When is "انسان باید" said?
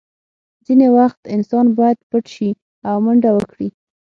1.35-1.97